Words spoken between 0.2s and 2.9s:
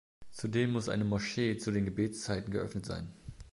Zudem muss eine Moschee zu den Gebetszeiten geöffnet